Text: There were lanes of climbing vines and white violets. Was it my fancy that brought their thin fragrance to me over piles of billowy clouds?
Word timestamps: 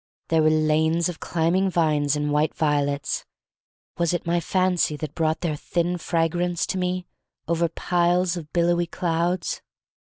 There 0.29 0.41
were 0.41 0.49
lanes 0.49 1.09
of 1.09 1.19
climbing 1.19 1.69
vines 1.69 2.15
and 2.15 2.31
white 2.31 2.55
violets. 2.55 3.23
Was 3.99 4.15
it 4.15 4.25
my 4.25 4.39
fancy 4.39 4.95
that 4.97 5.13
brought 5.13 5.41
their 5.41 5.55
thin 5.55 5.99
fragrance 5.99 6.65
to 6.73 6.79
me 6.79 7.05
over 7.47 7.69
piles 7.69 8.35
of 8.35 8.51
billowy 8.51 8.87
clouds? 8.87 9.61